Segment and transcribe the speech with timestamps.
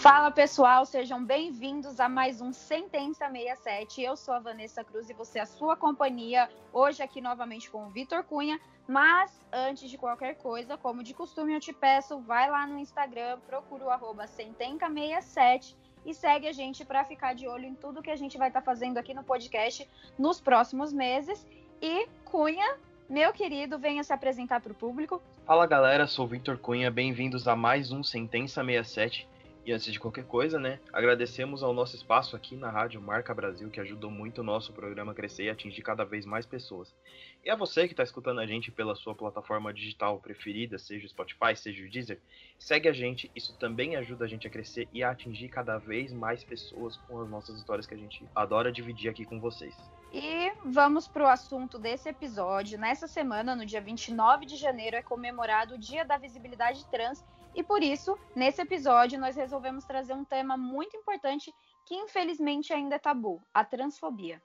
[0.00, 4.00] Fala pessoal, sejam bem-vindos a mais um Sentença 67.
[4.00, 7.84] Eu sou a Vanessa Cruz e você é a sua companhia hoje aqui novamente com
[7.84, 8.60] o Vitor Cunha.
[8.86, 13.40] Mas antes de qualquer coisa, como de costume, eu te peço, vai lá no Instagram,
[13.48, 15.74] procura o arroba Sentenca67
[16.06, 18.60] e segue a gente para ficar de olho em tudo que a gente vai estar
[18.60, 19.86] tá fazendo aqui no podcast
[20.16, 21.44] nos próximos meses.
[21.82, 22.76] E Cunha,
[23.10, 25.20] meu querido, venha se apresentar para o público.
[25.44, 29.26] Fala galera, sou o Vitor Cunha, bem-vindos a mais um Sentença 67.
[29.68, 33.68] E antes de qualquer coisa, né, agradecemos ao nosso espaço aqui na Rádio Marca Brasil,
[33.68, 36.94] que ajudou muito o nosso programa a crescer e atingir cada vez mais pessoas.
[37.44, 41.08] E a você que está escutando a gente pela sua plataforma digital preferida, seja o
[41.10, 42.18] Spotify, seja o Deezer,
[42.58, 46.14] segue a gente, isso também ajuda a gente a crescer e a atingir cada vez
[46.14, 49.76] mais pessoas com as nossas histórias que a gente adora dividir aqui com vocês.
[50.10, 52.78] E vamos para o assunto desse episódio.
[52.78, 57.22] Nessa semana, no dia 29 de janeiro, é comemorado o Dia da Visibilidade Trans
[57.58, 61.52] e por isso, nesse episódio, nós resolvemos trazer um tema muito importante
[61.84, 64.40] que infelizmente ainda é tabu: a transfobia.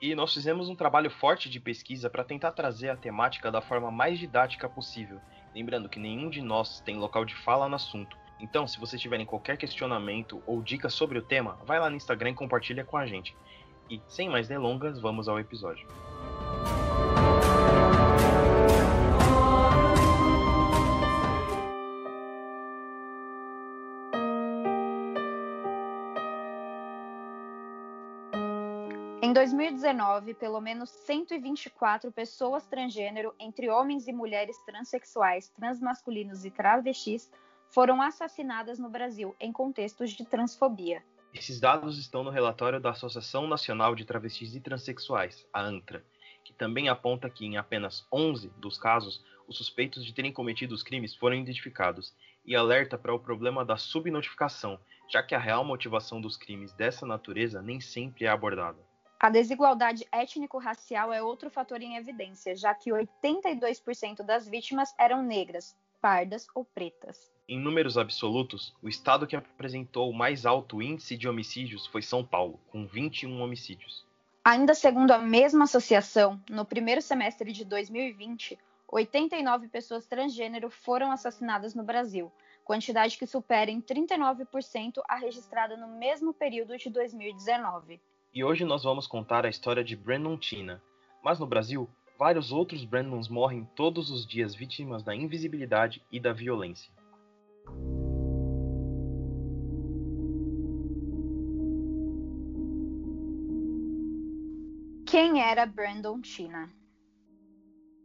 [0.00, 3.92] E nós fizemos um trabalho forte de pesquisa para tentar trazer a temática da forma
[3.92, 5.20] mais didática possível,
[5.54, 8.16] lembrando que nenhum de nós tem local de fala no assunto.
[8.40, 12.30] Então, se vocês tiverem qualquer questionamento ou dica sobre o tema, vai lá no Instagram
[12.30, 13.36] e compartilha com a gente.
[13.88, 15.86] E sem mais delongas, vamos ao episódio.
[29.24, 37.30] Em 2019, pelo menos 124 pessoas transgênero, entre homens e mulheres transexuais, transmasculinos e travestis,
[37.70, 41.04] foram assassinadas no Brasil em contextos de transfobia.
[41.32, 46.04] Esses dados estão no relatório da Associação Nacional de Travestis e Transsexuais, a ANTRA,
[46.42, 50.82] que também aponta que em apenas 11 dos casos, os suspeitos de terem cometido os
[50.82, 52.12] crimes foram identificados
[52.44, 57.06] e alerta para o problema da subnotificação, já que a real motivação dos crimes dessa
[57.06, 58.90] natureza nem sempre é abordada.
[59.22, 65.76] A desigualdade étnico-racial é outro fator em evidência, já que 82% das vítimas eram negras,
[66.00, 67.30] pardas ou pretas.
[67.48, 72.24] Em números absolutos, o estado que apresentou o mais alto índice de homicídios foi São
[72.24, 74.04] Paulo, com 21 homicídios.
[74.44, 81.76] Ainda segundo a mesma associação, no primeiro semestre de 2020, 89 pessoas transgênero foram assassinadas
[81.76, 82.32] no Brasil,
[82.64, 88.00] quantidade que supera em 39% a registrada no mesmo período de 2019.
[88.34, 90.82] E hoje nós vamos contar a história de Brandon Tina.
[91.22, 91.86] Mas no Brasil,
[92.18, 96.90] vários outros Brandons morrem todos os dias vítimas da invisibilidade e da violência.
[105.06, 106.72] Quem era Brandon Tina?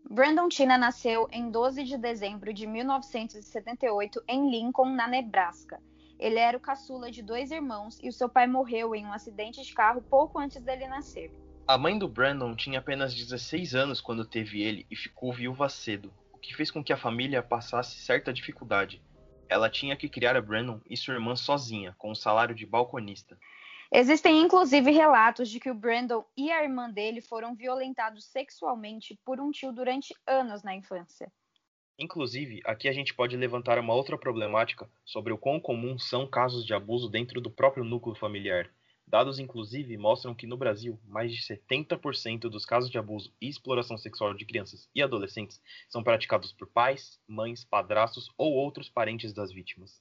[0.10, 5.82] Brandon Tina nasceu em 12 de dezembro de 1978 em Lincoln, na Nebraska
[6.20, 9.62] ele era o caçula de dois irmãos e o seu pai morreu em um acidente
[9.62, 11.32] de carro pouco antes dele nascer.
[11.68, 16.14] A mãe do Brandon tinha apenas 16 anos quando teve ele e ficou viúva cedo,
[16.32, 19.02] o que fez com que a família passasse certa dificuldade.
[19.50, 22.66] Ela tinha que criar a Brandon e sua irmã sozinha, com o um salário de
[22.66, 23.38] balconista.
[23.92, 29.40] Existem inclusive relatos de que o Brandon e a irmã dele foram violentados sexualmente por
[29.40, 31.32] um tio durante anos na infância.
[32.00, 36.64] Inclusive, aqui a gente pode levantar uma outra problemática sobre o quão comum são casos
[36.64, 38.70] de abuso dentro do próprio núcleo familiar.
[39.08, 43.98] Dados, inclusive, mostram que no Brasil, mais de 70% dos casos de abuso e exploração
[43.98, 45.60] sexual de crianças e adolescentes
[45.90, 50.00] são praticados por pais, mães, padrastos ou outros parentes das vítimas.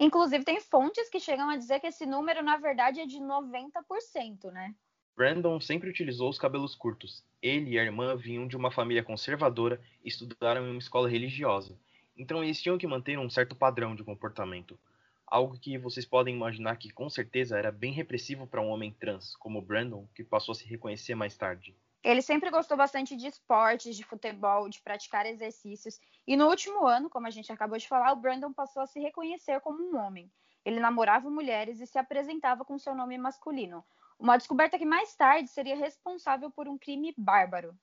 [0.00, 4.50] Inclusive, tem fontes que chegam a dizer que esse número, na verdade, é de 90%,
[4.50, 4.74] né?
[5.14, 7.22] Brandon sempre utilizou os cabelos curtos.
[7.42, 11.78] Ele e a irmã vinham de uma família conservadora e estudaram em uma escola religiosa.
[12.16, 14.78] Então eles tinham que manter um certo padrão de comportamento.
[15.26, 19.36] Algo que vocês podem imaginar que com certeza era bem repressivo para um homem trans,
[19.36, 21.74] como Brandon, que passou a se reconhecer mais tarde.
[22.02, 26.00] Ele sempre gostou bastante de esportes, de futebol, de praticar exercícios.
[26.26, 28.98] E no último ano, como a gente acabou de falar, o Brandon passou a se
[28.98, 30.30] reconhecer como um homem.
[30.64, 33.84] Ele namorava mulheres e se apresentava com seu nome masculino,
[34.22, 37.74] uma descoberta que mais tarde seria responsável por um crime bárbaro.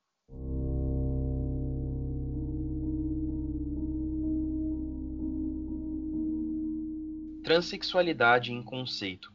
[7.44, 9.34] Transsexualidade em conceito.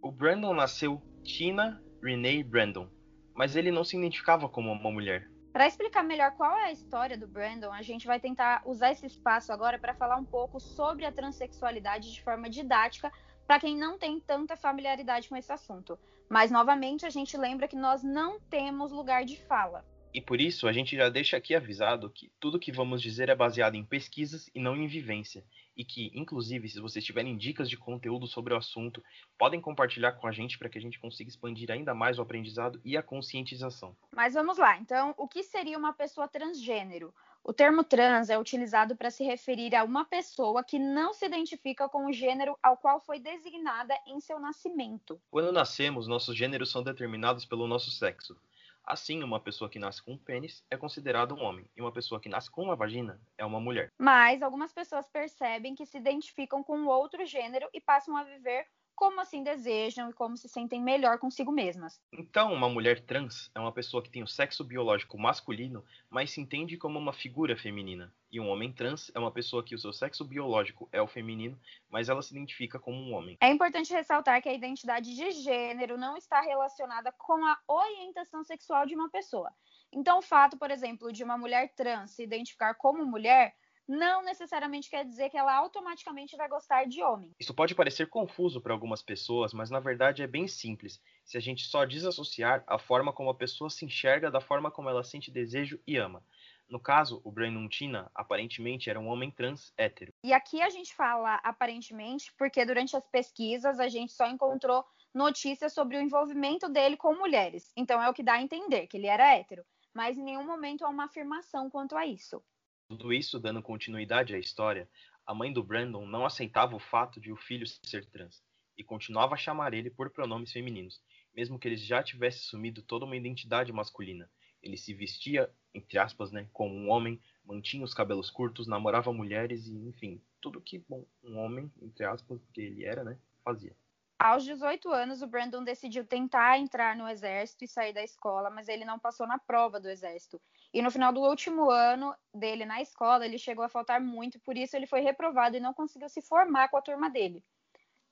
[0.00, 2.88] O Brandon nasceu Tina Renee Brandon,
[3.34, 5.30] mas ele não se identificava como uma mulher.
[5.52, 9.04] Para explicar melhor qual é a história do Brandon, a gente vai tentar usar esse
[9.04, 13.12] espaço agora para falar um pouco sobre a transexualidade de forma didática
[13.46, 15.98] para quem não tem tanta familiaridade com esse assunto.
[16.28, 19.84] Mas, novamente, a gente lembra que nós não temos lugar de fala.
[20.14, 23.34] E por isso, a gente já deixa aqui avisado que tudo que vamos dizer é
[23.34, 25.42] baseado em pesquisas e não em vivência.
[25.76, 29.02] e que, inclusive, se vocês tiverem dicas de conteúdo sobre o assunto,
[29.38, 32.80] podem compartilhar com a gente para que a gente consiga expandir ainda mais o aprendizado
[32.84, 33.96] e a conscientização.
[34.14, 37.14] Mas vamos lá, então, o que seria uma pessoa transgênero?
[37.44, 41.88] O termo trans é utilizado para se referir a uma pessoa que não se identifica
[41.88, 45.20] com o gênero ao qual foi designada em seu nascimento.
[45.28, 48.36] Quando nascemos, nossos gêneros são determinados pelo nosso sexo.
[48.84, 52.20] Assim, uma pessoa que nasce com um pênis é considerada um homem, e uma pessoa
[52.20, 53.90] que nasce com uma vagina é uma mulher.
[53.98, 59.20] Mas algumas pessoas percebem que se identificam com outro gênero e passam a viver como
[59.20, 62.00] assim desejam e como se sentem melhor consigo mesmas.
[62.12, 66.40] Então, uma mulher trans é uma pessoa que tem o sexo biológico masculino, mas se
[66.40, 68.12] entende como uma figura feminina.
[68.30, 71.58] E um homem trans é uma pessoa que o seu sexo biológico é o feminino,
[71.90, 73.36] mas ela se identifica como um homem.
[73.40, 78.86] É importante ressaltar que a identidade de gênero não está relacionada com a orientação sexual
[78.86, 79.52] de uma pessoa.
[79.92, 83.54] Então, o fato, por exemplo, de uma mulher trans se identificar como mulher
[83.88, 87.32] não necessariamente quer dizer que ela automaticamente vai gostar de homem.
[87.38, 91.00] Isso pode parecer confuso para algumas pessoas, mas na verdade é bem simples.
[91.24, 94.88] Se a gente só desassociar a forma como a pessoa se enxerga da forma como
[94.88, 96.24] ela sente desejo e ama.
[96.68, 100.12] No caso, o Brandon Tina aparentemente era um homem trans hétero.
[100.24, 104.82] E aqui a gente fala aparentemente porque durante as pesquisas a gente só encontrou
[105.14, 107.70] notícias sobre o envolvimento dele com mulheres.
[107.76, 109.62] Então é o que dá a entender que ele era hétero.
[109.92, 112.42] Mas em nenhum momento há uma afirmação quanto a isso.
[112.92, 114.86] Tudo isso dando continuidade à história,
[115.26, 118.42] a mãe do Brandon não aceitava o fato de o filho ser trans
[118.76, 121.00] e continuava a chamar ele por pronomes femininos,
[121.34, 124.30] mesmo que ele já tivesse assumido toda uma identidade masculina.
[124.62, 129.66] Ele se vestia, entre aspas, né, como um homem, mantinha os cabelos curtos, namorava mulheres
[129.68, 133.74] e, enfim, tudo que bom, um homem, entre aspas, porque ele era, né, fazia.
[134.18, 138.68] Aos 18 anos, o Brandon decidiu tentar entrar no exército e sair da escola, mas
[138.68, 140.38] ele não passou na prova do exército.
[140.72, 144.56] E no final do último ano dele na escola, ele chegou a faltar muito, por
[144.56, 147.44] isso ele foi reprovado e não conseguiu se formar com a turma dele.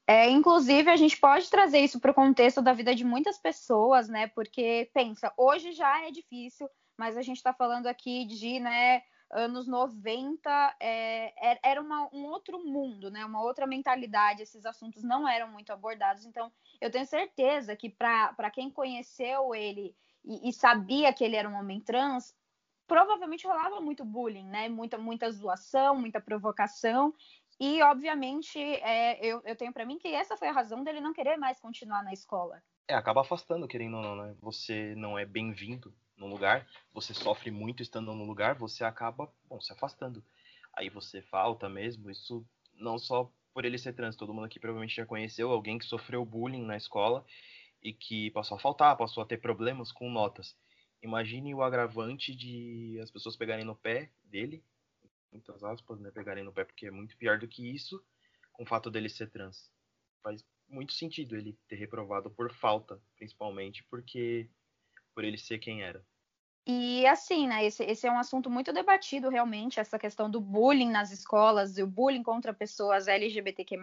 [0.07, 4.09] É, inclusive, a gente pode trazer isso para o contexto da vida de muitas pessoas,
[4.09, 4.27] né?
[4.27, 6.69] Porque, pensa, hoje já é difícil,
[6.99, 12.59] mas a gente está falando aqui de, né, anos 90 é, era uma, um outro
[12.59, 13.25] mundo, né?
[13.25, 14.43] Uma outra mentalidade.
[14.43, 16.27] Esses assuntos não eram muito abordados.
[16.27, 21.49] Então, eu tenho certeza que para quem conheceu ele e, e, sabia que ele era
[21.49, 22.35] um homem trans,
[22.91, 24.69] provavelmente rolava muito bullying, né?
[24.69, 27.15] Muita, muita zoação, muita provocação.
[27.61, 31.13] E, obviamente, é, eu, eu tenho para mim que essa foi a razão dele não
[31.13, 32.61] querer mais continuar na escola.
[32.89, 34.35] É, acaba afastando, querendo ou não, né?
[34.41, 39.61] Você não é bem-vindo no lugar, você sofre muito estando no lugar, você acaba, bom,
[39.61, 40.21] se afastando.
[40.75, 42.45] Aí você falta mesmo, isso
[42.75, 46.25] não só por ele ser trans, todo mundo aqui provavelmente já conheceu alguém que sofreu
[46.25, 47.25] bullying na escola
[47.81, 50.57] e que passou a faltar, passou a ter problemas com notas.
[51.02, 54.62] Imagine o agravante de as pessoas pegarem no pé dele,
[55.32, 58.05] muitas aspas, né, pegarem no pé porque é muito pior do que isso,
[58.52, 59.70] com o fato dele ser trans.
[60.23, 64.49] Faz muito sentido ele ter reprovado por falta, principalmente porque
[65.14, 66.05] por ele ser quem era.
[66.67, 70.91] E assim, né, esse, esse, é um assunto muito debatido realmente, essa questão do bullying
[70.91, 73.76] nas escolas o bullying contra pessoas LGBTQ+.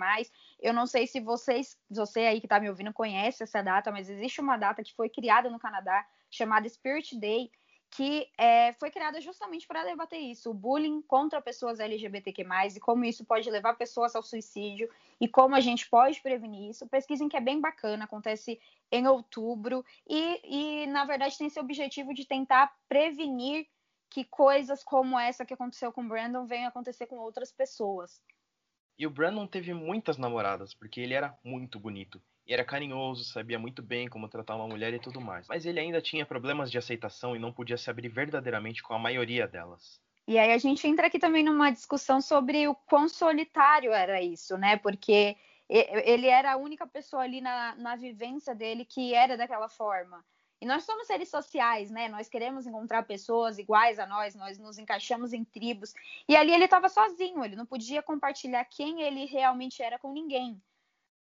[0.60, 4.10] Eu não sei se vocês, você aí que está me ouvindo conhece essa data, mas
[4.10, 7.52] existe uma data que foi criada no Canadá chamada Spirit Day,
[7.90, 12.44] que é, foi criada justamente para debater isso, o bullying contra pessoas LGBTQ+,
[12.76, 16.88] e como isso pode levar pessoas ao suicídio, e como a gente pode prevenir isso.
[16.88, 18.60] Pesquisem que é bem bacana, acontece
[18.92, 23.68] em outubro, e, e na verdade tem esse objetivo de tentar prevenir
[24.10, 28.22] que coisas como essa que aconteceu com o Brandon venham acontecer com outras pessoas.
[28.98, 32.22] E o Brandon teve muitas namoradas, porque ele era muito bonito.
[32.48, 35.48] E era carinhoso, sabia muito bem como tratar uma mulher e tudo mais.
[35.48, 39.00] Mas ele ainda tinha problemas de aceitação e não podia se abrir verdadeiramente com a
[39.00, 40.02] maioria delas.
[40.28, 44.58] E aí a gente entra aqui também numa discussão sobre o quão solitário era isso,
[44.58, 44.78] né?
[44.78, 45.38] Porque
[45.70, 50.24] ele era a única pessoa ali na, na vivência dele que era daquela forma.
[50.60, 52.10] E nós somos seres sociais, né?
[52.10, 55.94] Nós queremos encontrar pessoas iguais a nós, nós nos encaixamos em tribos.
[56.28, 60.62] E ali ele estava sozinho, ele não podia compartilhar quem ele realmente era com ninguém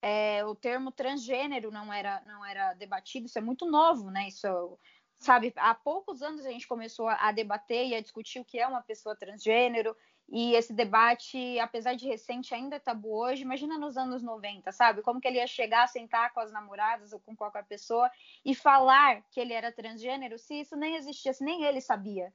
[0.03, 4.29] é, o termo transgênero não era, não era debatido, isso é muito novo, né?
[4.29, 4.79] Isso,
[5.19, 8.67] sabe, há poucos anos a gente começou a, debater e a discutir o que é
[8.67, 9.97] uma pessoa transgênero,
[10.29, 13.43] e esse debate, apesar de recente, ainda é tabu hoje.
[13.43, 15.03] Imagina nos anos 90, sabe?
[15.03, 18.11] Como que ele ia chegar, sentar com as namoradas ou com qualquer pessoa
[18.45, 22.33] e falar que ele era transgênero, se isso nem existia, se nem ele sabia.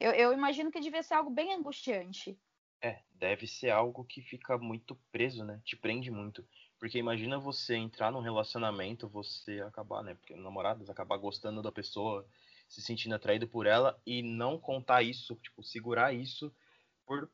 [0.00, 2.38] Eu, eu imagino que devia ser algo bem angustiante.
[2.80, 5.60] É, deve ser algo que fica muito preso, né?
[5.64, 6.46] Te prende muito.
[6.78, 10.14] Porque imagina você entrar num relacionamento, você acabar, né?
[10.14, 12.26] Porque namoradas acabar gostando da pessoa,
[12.68, 16.54] se sentindo atraído por ela e não contar isso, tipo, segurar isso
[17.08, 17.28] por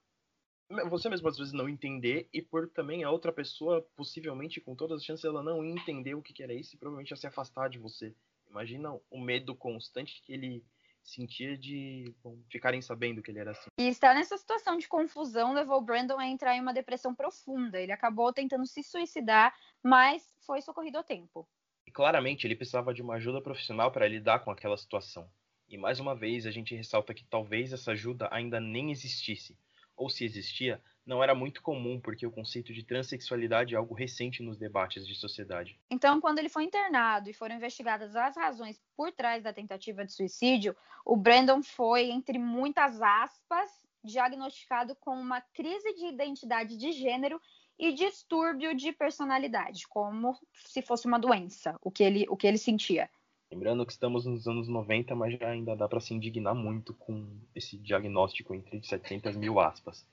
[0.89, 5.01] você mesmo às vezes não entender e por também a outra pessoa, possivelmente com todas
[5.01, 7.69] as chances, ela não entender o que, que era isso e provavelmente ia se afastar
[7.69, 8.15] de você.
[8.49, 10.65] Imagina o medo constante que ele
[11.03, 13.69] sentia de bom, ficarem sabendo que ele era assim.
[13.79, 17.79] E estar nessa situação de confusão levou o Brandon a entrar em uma depressão profunda.
[17.79, 21.47] Ele acabou tentando se suicidar, mas foi socorrido ao tempo.
[21.87, 25.29] E claramente ele precisava de uma ajuda profissional para lidar com aquela situação.
[25.75, 29.59] E mais uma vez a gente ressalta que talvez essa ajuda ainda nem existisse,
[29.97, 34.41] ou se existia, não era muito comum, porque o conceito de transexualidade é algo recente
[34.41, 35.77] nos debates de sociedade.
[35.91, 40.13] Então, quando ele foi internado e foram investigadas as razões por trás da tentativa de
[40.13, 43.69] suicídio, o Brandon foi, entre muitas aspas,
[44.05, 47.41] diagnosticado com uma crise de identidade de gênero
[47.77, 52.59] e distúrbio de personalidade, como se fosse uma doença, o que ele, o que ele
[52.59, 53.11] sentia.
[53.55, 57.25] Lembrando que estamos nos anos 90, mas já ainda dá para se indignar muito com
[57.55, 60.05] esse diagnóstico entre 700 mil aspas.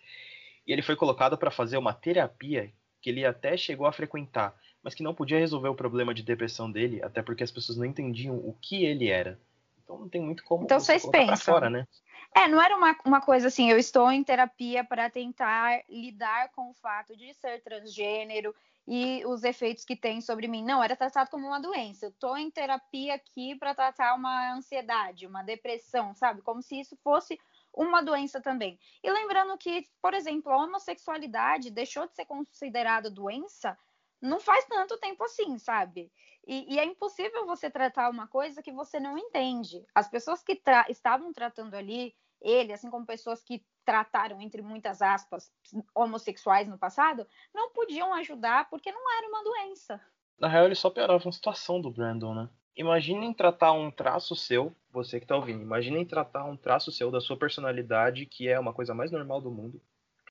[0.65, 2.71] E ele foi colocado para fazer uma terapia
[3.01, 6.71] que ele até chegou a frequentar, mas que não podia resolver o problema de depressão
[6.71, 9.39] dele, até porque as pessoas não entendiam o que ele era.
[9.83, 11.55] Então não tem muito como então, vocês pensam.
[11.55, 11.87] fora, né?
[12.35, 16.69] É, não era uma, uma coisa assim, eu estou em terapia para tentar lidar com
[16.69, 18.55] o fato de ser transgênero
[18.87, 20.63] e os efeitos que tem sobre mim.
[20.63, 22.05] Não, era tratado como uma doença.
[22.05, 26.41] Eu estou em terapia aqui para tratar uma ansiedade, uma depressão, sabe?
[26.41, 27.37] Como se isso fosse
[27.73, 28.79] uma doença também.
[29.03, 33.77] E lembrando que, por exemplo, a homossexualidade deixou de ser considerada doença
[34.21, 36.11] não faz tanto tempo assim, sabe?
[36.45, 39.85] E, e, é impossível você tratar uma coisa que você não entende.
[39.93, 45.01] As pessoas que tra estavam tratando ali, ele, assim como pessoas que trataram, entre muitas
[45.01, 45.51] aspas,
[45.95, 49.99] homossexuais no passado, não podiam ajudar porque não era uma doença.
[50.39, 52.49] Na real, ele só piorava a situação do Brandon, né?
[52.75, 57.19] Imaginem tratar um traço seu, você que tá ouvindo, imaginem tratar um traço seu da
[57.19, 59.81] sua personalidade, que é uma coisa mais normal do mundo,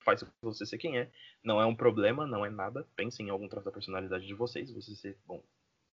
[0.03, 1.09] faz você ser quem é,
[1.43, 4.71] não é um problema, não é nada, pensem em algum traço da personalidade de vocês,
[4.71, 5.43] você ser, bom,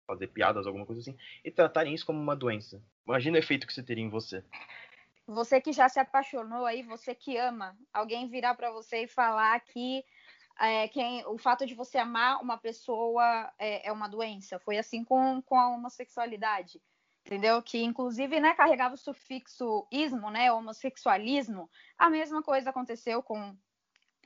[0.06, 2.82] fazer piadas, alguma coisa assim, e tratarem isso como uma doença.
[3.06, 4.44] Imagina o efeito que você teria em você.
[5.28, 9.60] Você que já se apaixonou aí, você que ama, alguém virar para você e falar
[9.60, 10.04] que
[10.60, 10.90] é,
[11.28, 14.58] o fato de você amar uma pessoa é, é, uma doença.
[14.60, 16.82] Foi assim com, com a homossexualidade,
[17.26, 17.62] entendeu?
[17.62, 21.70] Que inclusive né, carregava o sufixo ismo, né, homossexualismo.
[21.98, 23.56] A mesma coisa aconteceu com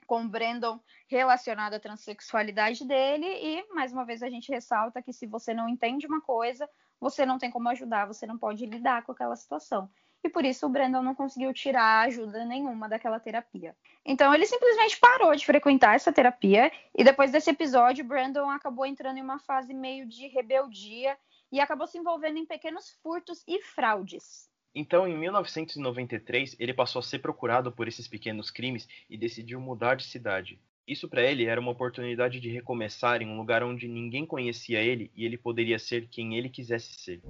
[0.06, 5.26] com Brandon relacionado à transexualidade dele e mais uma vez a gente ressalta que se
[5.26, 6.68] você não entende uma coisa,
[7.00, 9.90] você não tem como ajudar, você não pode lidar com aquela situação
[10.24, 13.76] e por isso o Brandon não conseguiu tirar ajuda nenhuma daquela terapia.
[14.04, 19.18] Então ele simplesmente parou de frequentar essa terapia e depois desse episódio, Brandon acabou entrando
[19.18, 21.18] em uma fase meio de rebeldia
[21.50, 24.51] e acabou se envolvendo em pequenos furtos e fraudes.
[24.74, 29.96] Então, em 1993, ele passou a ser procurado por esses pequenos crimes e decidiu mudar
[29.96, 30.58] de cidade.
[30.86, 35.10] Isso para ele era uma oportunidade de recomeçar em um lugar onde ninguém conhecia ele
[35.14, 37.22] e ele poderia ser quem ele quisesse ser.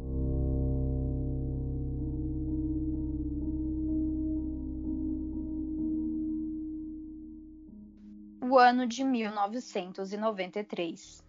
[8.53, 11.25] o ano de 1993.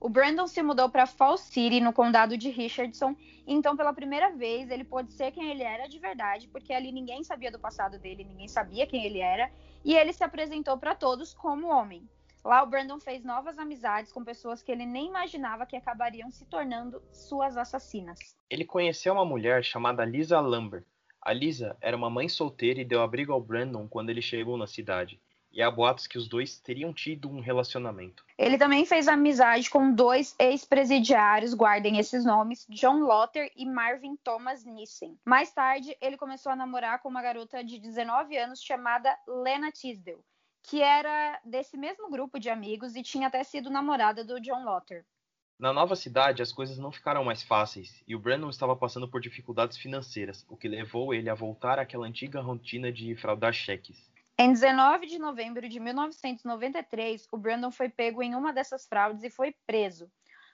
[0.00, 4.70] O Brandon se mudou para Fall City, no condado de Richardson, então pela primeira vez
[4.70, 8.22] ele pôde ser quem ele era de verdade, porque ali ninguém sabia do passado dele,
[8.22, 9.50] ninguém sabia quem ele era,
[9.84, 12.08] e ele se apresentou para todos como homem.
[12.44, 16.44] Lá o Brandon fez novas amizades com pessoas que ele nem imaginava que acabariam se
[16.46, 18.36] tornando suas assassinas.
[18.48, 20.84] Ele conheceu uma mulher chamada Lisa Lambert.
[21.20, 24.68] A Lisa era uma mãe solteira e deu abrigo ao Brandon quando ele chegou na
[24.68, 25.20] cidade
[25.52, 28.24] e há boatos que os dois teriam tido um relacionamento.
[28.36, 34.64] Ele também fez amizade com dois ex-presidiários, guardem esses nomes, John Lotter e Marvin Thomas
[34.64, 35.18] Nissen.
[35.24, 40.24] Mais tarde, ele começou a namorar com uma garota de 19 anos chamada Lena Tisdale,
[40.62, 45.04] que era desse mesmo grupo de amigos e tinha até sido namorada do John Lotter.
[45.58, 49.20] Na nova cidade, as coisas não ficaram mais fáceis e o Brandon estava passando por
[49.20, 54.08] dificuldades financeiras, o que levou ele a voltar àquela antiga rotina de fraudar cheques.
[54.40, 59.30] Em 19 de novembro de 1993, o Brandon foi pego em uma dessas fraudes e
[59.30, 60.08] foi preso.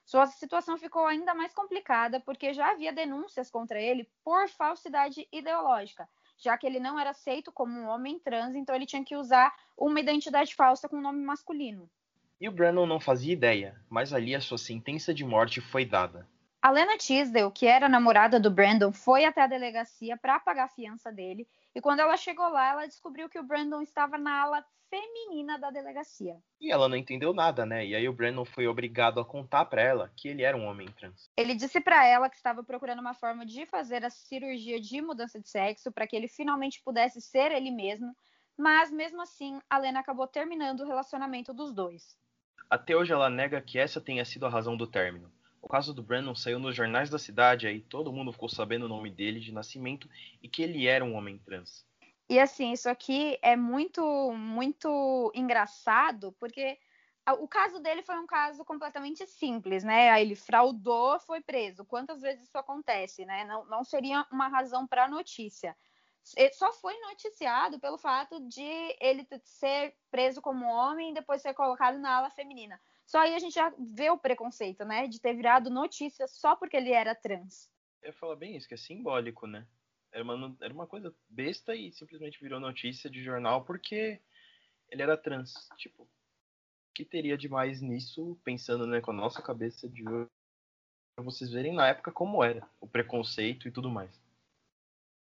[0.06, 6.08] Sua situação ficou ainda mais complicada porque já havia denúncias contra ele por falsidade ideológica,
[6.38, 9.54] já que ele não era aceito como um homem trans, então ele tinha que usar
[9.76, 11.86] uma identidade falsa com um nome masculino.
[12.40, 16.26] E o Brandon não fazia ideia, mas ali a sua sentença de morte foi dada.
[16.62, 20.68] A Lena Tisdale, que era namorada do Brandon, foi até a delegacia para pagar a
[20.68, 24.64] fiança dele e quando ela chegou lá, ela descobriu que o Brandon estava na ala
[24.88, 26.36] feminina da delegacia.
[26.60, 27.84] E ela não entendeu nada, né?
[27.84, 30.86] E aí o Brandon foi obrigado a contar para ela que ele era um homem
[30.92, 31.28] trans.
[31.36, 35.40] Ele disse para ela que estava procurando uma forma de fazer a cirurgia de mudança
[35.40, 38.14] de sexo para que ele finalmente pudesse ser ele mesmo,
[38.56, 42.16] mas mesmo assim a Lena acabou terminando o relacionamento dos dois.
[42.70, 45.32] Até hoje ela nega que essa tenha sido a razão do término.
[45.64, 48.88] O caso do Brandon saiu nos jornais da cidade, aí todo mundo ficou sabendo o
[48.88, 50.06] nome dele de nascimento
[50.42, 51.86] e que ele era um homem trans.
[52.28, 54.02] E assim, isso aqui é muito,
[54.32, 56.78] muito engraçado, porque
[57.38, 60.20] o caso dele foi um caso completamente simples, né?
[60.20, 61.82] Ele fraudou, foi preso.
[61.86, 63.44] Quantas vezes isso acontece, né?
[63.44, 65.74] Não, não seria uma razão para notícia.
[66.52, 71.98] Só foi noticiado pelo fato de ele ser preso como homem e depois ser colocado
[71.98, 72.78] na ala feminina.
[73.06, 75.06] Só aí a gente já vê o preconceito, né?
[75.06, 77.70] De ter virado notícia só porque ele era trans.
[78.02, 79.66] Eu falo bem isso, que é simbólico, né?
[80.12, 84.20] Era uma, era uma coisa besta e simplesmente virou notícia de jornal porque
[84.88, 85.68] ele era trans.
[85.76, 86.08] Tipo,
[86.94, 90.30] que teria de mais nisso, pensando né, com a nossa cabeça de hoje,
[91.16, 94.10] para vocês verem na época como era, o preconceito e tudo mais.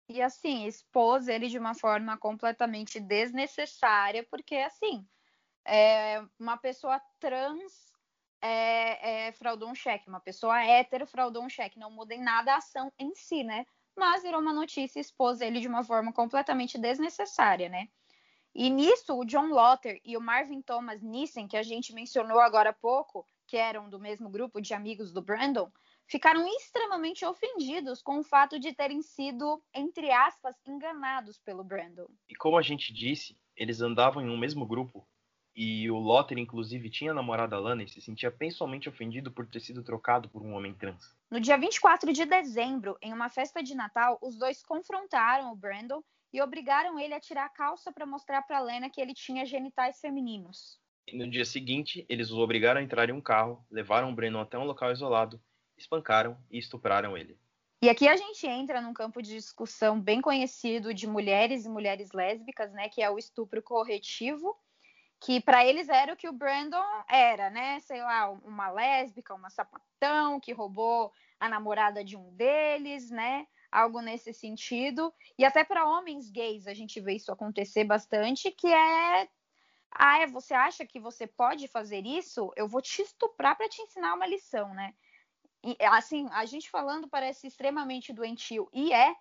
[0.08, 5.08] E assim, expôs ele de uma forma completamente desnecessária, porque assim,
[5.70, 7.94] é, uma pessoa trans
[8.42, 12.54] é, é, fraudou um cheque, uma pessoa hétero fraudou um cheque, não muda em nada
[12.54, 13.66] a ação em si, né?
[13.96, 17.90] Mas virou uma notícia e expôs ele de uma forma completamente desnecessária, né?
[18.56, 22.72] E nisso, o John Lotter e o Marvin Thomas Nissen, que a gente mencionou agora
[22.72, 25.72] há pouco, que eram do mesmo grupo de amigos do Brandon,
[26.08, 32.08] ficaram extremamente ofendidos com o fato de terem sido, entre aspas, enganados pelo Brandon.
[32.28, 35.08] E como a gente disse, eles andavam em um mesmo grupo,
[35.62, 39.84] e o Lotter, inclusive, tinha namorada Lana e se sentia pessoalmente ofendido por ter sido
[39.84, 41.13] trocado por um homem trans.
[41.30, 46.01] No dia 24 de dezembro, em uma festa de Natal, os dois confrontaram o Brandon
[46.32, 50.00] e obrigaram ele a tirar a calça para mostrar para Lena que ele tinha genitais
[50.00, 50.80] femininos.
[51.12, 54.58] No dia seguinte, eles os obrigaram a entrar em um carro, levaram o Brandon até
[54.58, 55.42] um local isolado,
[55.78, 57.38] espancaram e estupraram ele.
[57.82, 62.13] E aqui a gente entra num campo de discussão bem conhecido de mulheres e mulheres
[62.13, 64.58] lésbicas, né, que é o estupro corretivo,
[65.19, 67.79] que para eles era o que o Brandon era, né?
[67.82, 73.45] Sei lá, uma lésbica, uma sapatão que roubou a namorada de um deles, né?
[73.71, 75.13] algo nesse sentido.
[75.38, 79.29] E até para homens gays a gente vê isso acontecer bastante, que é
[79.91, 82.51] ah, é, você acha que você pode fazer isso?
[82.55, 84.93] Eu vou te estuprar para te ensinar uma lição, né?
[85.63, 89.13] E, assim, a gente falando parece extremamente doentio e é,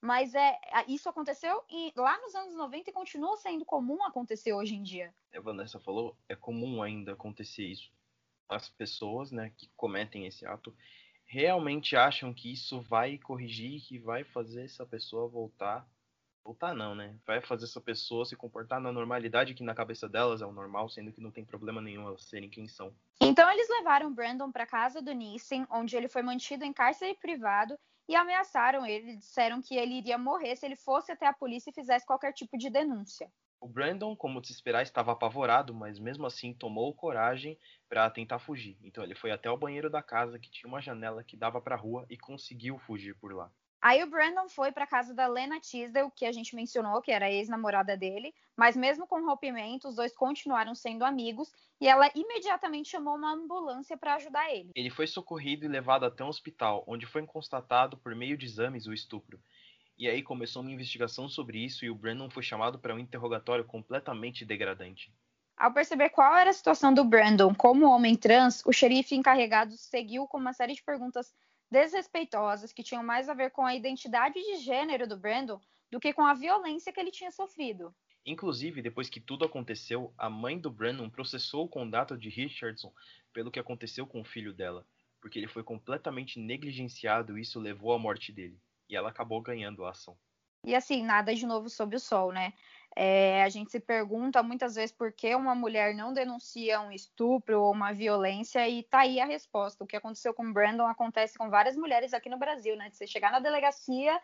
[0.00, 4.74] mas é isso aconteceu e lá nos anos 90 e continua sendo comum acontecer hoje
[4.74, 5.14] em dia.
[5.34, 7.90] A Vanessa falou, é comum ainda acontecer isso.
[8.48, 10.74] As pessoas, né, que cometem esse ato,
[11.24, 15.86] realmente acham que isso vai corrigir, que vai fazer essa pessoa voltar.
[16.44, 17.18] Voltar não, né?
[17.26, 20.88] Vai fazer essa pessoa se comportar na normalidade que na cabeça delas é o normal,
[20.88, 22.94] sendo que não tem problema nenhum elas serem quem são.
[23.20, 27.76] Então eles levaram Brandon para casa do Nissen, onde ele foi mantido em cárcere privado
[28.08, 31.74] e ameaçaram ele, disseram que ele iria morrer se ele fosse até a polícia e
[31.74, 33.30] fizesse qualquer tipo de denúncia.
[33.60, 38.78] O Brandon, como se esperar, estava apavorado, mas mesmo assim tomou coragem para tentar fugir.
[38.82, 41.74] Então ele foi até o banheiro da casa, que tinha uma janela que dava para
[41.74, 43.50] a rua, e conseguiu fugir por lá.
[43.80, 47.26] Aí o Brandon foi para casa da Lena Tisdale, que a gente mencionou, que era
[47.26, 52.88] a ex-namorada dele, mas mesmo com rompimento, os dois continuaram sendo amigos e ela imediatamente
[52.88, 54.70] chamou uma ambulância para ajudar ele.
[54.74, 58.86] Ele foi socorrido e levado até um hospital, onde foi constatado por meio de exames
[58.86, 59.38] o estupro.
[59.98, 63.64] E aí começou uma investigação sobre isso e o Brandon foi chamado para um interrogatório
[63.64, 65.12] completamente degradante.
[65.56, 70.26] Ao perceber qual era a situação do Brandon como homem trans, o xerife encarregado seguiu
[70.26, 71.32] com uma série de perguntas
[71.70, 76.12] desrespeitosas que tinham mais a ver com a identidade de gênero do Brandon do que
[76.12, 77.94] com a violência que ele tinha sofrido.
[78.24, 82.92] Inclusive, depois que tudo aconteceu, a mãe do Brandon processou o condado de Richardson
[83.32, 84.84] pelo que aconteceu com o filho dela,
[85.20, 89.84] porque ele foi completamente negligenciado e isso levou à morte dele e ela acabou ganhando
[89.84, 90.16] a ação.
[90.64, 92.52] E assim, nada de novo sob o sol, né?
[92.98, 97.60] É, a gente se pergunta muitas vezes por que uma mulher não denuncia um estupro
[97.60, 99.84] ou uma violência, e tá aí a resposta.
[99.84, 102.88] O que aconteceu com Brandon acontece com várias mulheres aqui no Brasil, né?
[102.88, 104.18] De você chegar na delegacia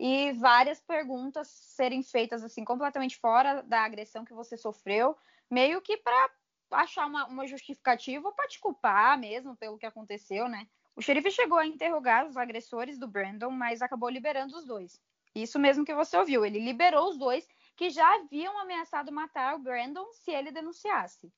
[0.00, 5.14] e várias perguntas serem feitas assim, completamente fora da agressão que você sofreu,
[5.50, 6.30] meio que para
[6.70, 10.66] achar uma, uma justificativa ou para te culpar mesmo pelo que aconteceu, né?
[10.96, 14.98] O xerife chegou a interrogar os agressores do Brandon, mas acabou liberando os dois.
[15.34, 19.58] Isso mesmo que você ouviu, ele liberou os dois que já haviam ameaçado matar o
[19.58, 21.32] Brandon se ele denunciasse.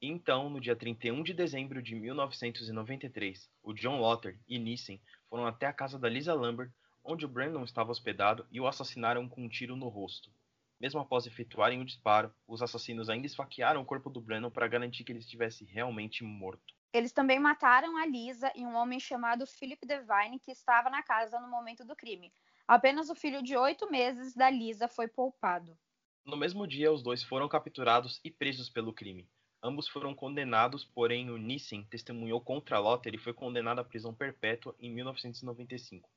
[0.00, 5.66] Então, no dia 31 de dezembro de 1993, o John Lotter e Nissen foram até
[5.66, 6.72] a casa da Lisa Lambert,
[7.04, 10.32] onde o Brandon estava hospedado, e o assassinaram com um tiro no rosto.
[10.80, 15.04] Mesmo após efetuarem o disparo, os assassinos ainda esfaquearam o corpo do Brandon para garantir
[15.04, 16.74] que ele estivesse realmente morto.
[16.92, 21.38] Eles também mataram a Lisa e um homem chamado Philip Devine, que estava na casa
[21.38, 22.32] no momento do crime.
[22.66, 25.76] Apenas o filho de oito meses da Lisa foi poupado.
[26.24, 29.28] No mesmo dia, os dois foram capturados e presos pelo crime.
[29.62, 34.74] Ambos foram condenados, porém o Nissen testemunhou contra Lotter e foi condenado à prisão perpétua
[34.78, 36.10] em 1995.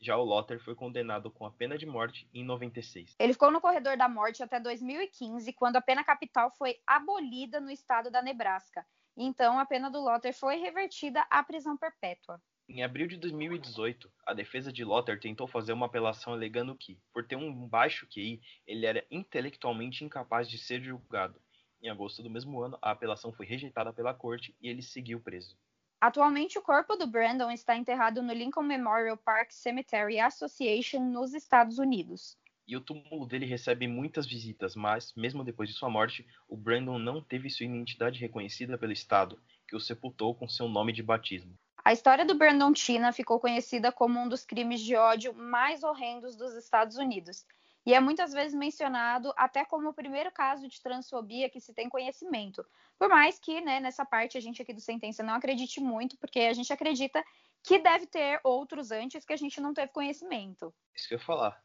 [0.00, 3.16] Já o Lotter foi condenado com a pena de morte em 96.
[3.18, 7.70] Ele ficou no corredor da morte até 2015, quando a pena capital foi abolida no
[7.70, 8.86] estado da Nebraska.
[9.16, 12.40] Então, a pena do Lotter foi revertida à prisão perpétua.
[12.70, 17.26] Em abril de 2018, a defesa de Lotter tentou fazer uma apelação alegando que, por
[17.26, 21.40] ter um baixo QI, ele era intelectualmente incapaz de ser julgado.
[21.80, 25.56] Em agosto do mesmo ano, a apelação foi rejeitada pela corte e ele seguiu preso.
[25.98, 31.78] Atualmente, o corpo do Brandon está enterrado no Lincoln Memorial Park Cemetery Association, nos Estados
[31.78, 32.36] Unidos.
[32.66, 36.98] E o túmulo dele recebe muitas visitas, mas, mesmo depois de sua morte, o Brandon
[36.98, 41.58] não teve sua identidade reconhecida pelo Estado, que o sepultou com seu nome de batismo.
[41.88, 46.36] A história do Brandon Tina ficou conhecida como um dos crimes de ódio mais horrendos
[46.36, 47.46] dos Estados Unidos,
[47.86, 51.88] e é muitas vezes mencionado até como o primeiro caso de transfobia que se tem
[51.88, 52.62] conhecimento.
[52.98, 56.40] Por mais que, né, nessa parte a gente aqui do Sentença não acredite muito, porque
[56.40, 57.24] a gente acredita
[57.62, 60.74] que deve ter outros antes que a gente não teve conhecimento.
[60.94, 61.58] Isso que eu ia falar.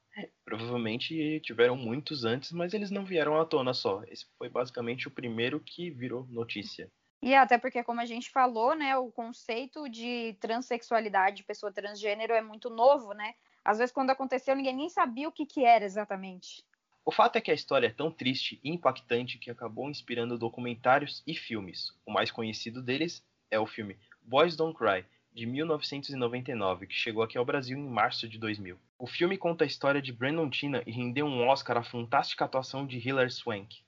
[0.46, 4.02] Provavelmente tiveram muitos antes, mas eles não vieram à tona só.
[4.08, 6.90] Esse foi basicamente o primeiro que virou notícia.
[7.24, 12.42] E até porque, como a gente falou, né, o conceito de transexualidade, pessoa transgênero, é
[12.42, 13.34] muito novo, né?
[13.64, 16.66] Às vezes, quando aconteceu, ninguém nem sabia o que, que era exatamente.
[17.06, 21.24] O fato é que a história é tão triste e impactante que acabou inspirando documentários
[21.26, 21.94] e filmes.
[22.06, 27.38] O mais conhecido deles é o filme Boys Don't Cry, de 1999, que chegou aqui
[27.38, 28.78] ao Brasil em março de 2000.
[29.00, 32.86] O filme conta a história de Brandon Tina e rendeu um Oscar à fantástica atuação
[32.86, 33.82] de Hilary Swank.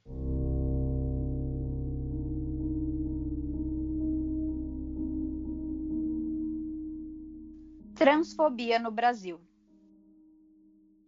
[8.06, 9.42] Transfobia no Brasil.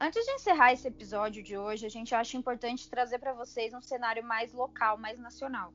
[0.02, 3.82] Antes de encerrar esse episódio de hoje, a gente acha importante trazer para vocês um
[3.84, 5.72] cenário mais local, mais nacional.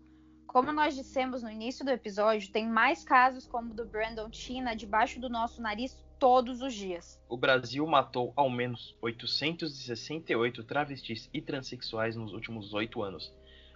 [0.48, 4.74] Como nós dissemos no início do episódio, tem mais casos como o do Brandon Tina
[4.74, 7.22] debaixo do nosso nariz todos os dias.
[7.28, 13.32] O Brasil matou ao menos 868 travestis e transexuais nos últimos oito anos,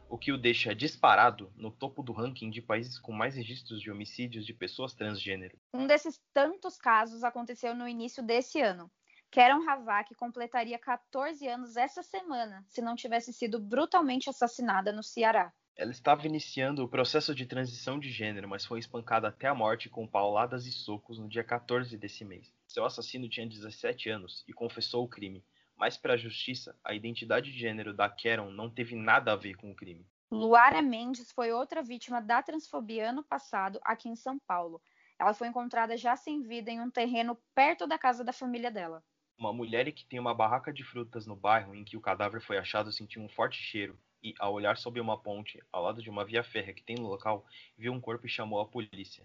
[0.09, 3.91] o que o deixa disparado no topo do ranking de países com mais registros de
[3.91, 5.59] homicídios de pessoas transgênero.
[5.73, 8.91] Um desses tantos casos aconteceu no início desse ano.
[9.31, 15.53] Karen Havak completaria 14 anos essa semana, se não tivesse sido brutalmente assassinada no Ceará.
[15.77, 19.91] Ela estava iniciando o processo de transição de gênero, mas foi espancada até a morte
[19.91, 22.51] com pauladas e socos no dia 14 desse mês.
[22.67, 25.45] Seu assassino tinha 17 anos e confessou o crime,
[25.77, 29.55] mas para a justiça, a identidade de gênero da Karen não teve nada a ver
[29.55, 30.07] com o crime.
[30.31, 34.83] Luara Mendes foi outra vítima da transfobia ano passado aqui em São Paulo.
[35.19, 39.05] Ela foi encontrada já sem vida em um terreno perto da casa da família dela.
[39.39, 42.59] Uma mulher que tem uma barraca de frutas no bairro em que o cadáver foi
[42.59, 46.25] achado sentiu um forte cheiro e, ao olhar sob uma ponte, ao lado de uma
[46.25, 49.25] via férrea que tem no local, viu um corpo e chamou a polícia.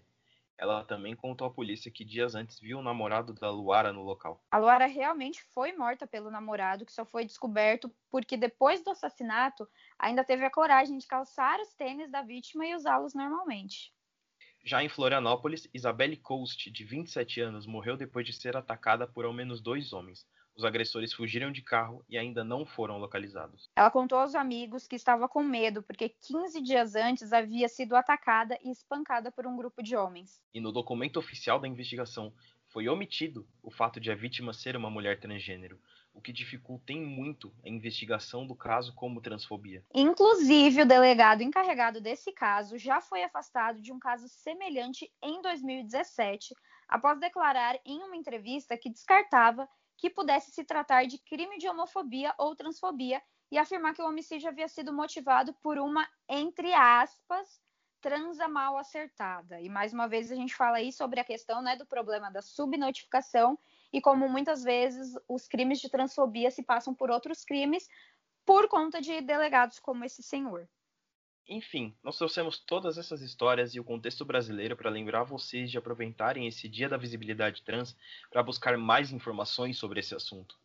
[0.62, 4.40] Ela também contou à polícia que dias antes viu o namorado da Luara no local.
[4.48, 9.68] A Luara realmente foi morta pelo namorado, que só foi descoberto porque depois do assassinato
[9.98, 13.92] ainda teve a coragem de calçar os tênis da vítima e usá-los normalmente.
[14.64, 19.32] Já em Florianópolis, Isabelle Coast, de 27 anos, morreu depois de ser atacada por ao
[19.32, 20.24] menos dois homens.
[20.54, 23.70] Os agressores fugiram de carro e ainda não foram localizados.
[23.74, 28.58] Ela contou aos amigos que estava com medo porque 15 dias antes havia sido atacada
[28.62, 30.40] e espancada por um grupo de homens.
[30.52, 32.32] E no documento oficial da investigação
[32.68, 35.78] foi omitido o fato de a vítima ser uma mulher transgênero,
[36.14, 39.84] o que dificulta em muito a investigação do caso como transfobia.
[39.94, 46.54] Inclusive, o delegado encarregado desse caso já foi afastado de um caso semelhante em 2017,
[46.88, 52.34] após declarar em uma entrevista que descartava que pudesse se tratar de crime de homofobia
[52.38, 57.60] ou transfobia e afirmar que o homicídio havia sido motivado por uma, entre aspas,
[58.00, 59.60] transa mal acertada.
[59.60, 62.42] E mais uma vez a gente fala aí sobre a questão né, do problema da
[62.42, 63.58] subnotificação
[63.92, 67.88] e como muitas vezes os crimes de transfobia se passam por outros crimes
[68.44, 70.68] por conta de delegados como esse senhor.
[71.48, 76.46] Enfim, nós trouxemos todas essas histórias e o contexto brasileiro para lembrar vocês de aproveitarem
[76.46, 77.96] esse Dia da Visibilidade Trans
[78.30, 80.56] para buscar mais informações sobre esse assunto.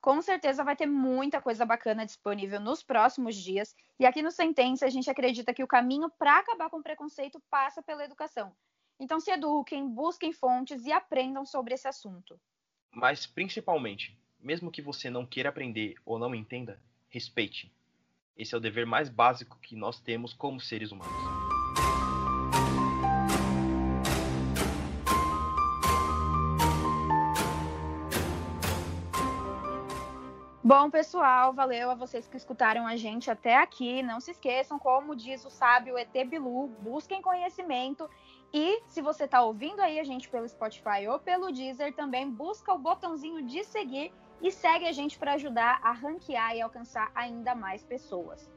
[0.00, 4.86] Com certeza vai ter muita coisa bacana disponível nos próximos dias, e aqui no Sentença
[4.86, 8.52] a gente acredita que o caminho para acabar com o preconceito passa pela educação.
[8.98, 12.40] Então se eduquem, busquem fontes e aprendam sobre esse assunto.
[12.90, 17.72] Mas principalmente, mesmo que você não queira aprender ou não entenda, respeite.
[18.36, 21.12] Esse é o dever mais básico que nós temos como seres humanos.
[30.64, 34.02] Bom, pessoal, valeu a vocês que escutaram a gente até aqui.
[34.02, 38.08] Não se esqueçam, como diz o sábio ET Bilu, busquem conhecimento.
[38.50, 42.72] E se você está ouvindo aí a gente pelo Spotify ou pelo Deezer, também busca
[42.72, 44.10] o botãozinho de seguir
[44.42, 48.50] e segue a gente para ajudar a ranquear e alcançar ainda mais pessoas.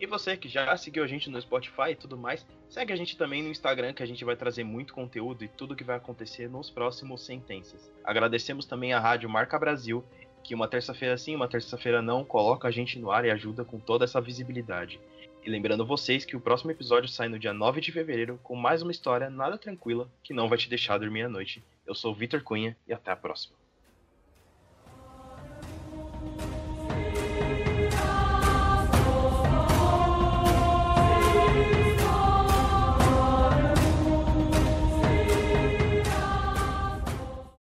[0.00, 3.18] E você que já seguiu a gente no Spotify e tudo mais, segue a gente
[3.18, 6.48] também no Instagram que a gente vai trazer muito conteúdo e tudo que vai acontecer
[6.48, 7.92] nos próximos sentenças.
[8.02, 10.02] Agradecemos também a Rádio Marca Brasil,
[10.42, 13.78] que uma terça-feira sim, uma terça-feira não, coloca a gente no ar e ajuda com
[13.78, 14.98] toda essa visibilidade.
[15.44, 18.80] E lembrando vocês que o próximo episódio sai no dia 9 de fevereiro com mais
[18.80, 21.62] uma história nada tranquila que não vai te deixar dormir à noite.
[21.86, 23.59] Eu sou o Vitor Cunha e até a próxima.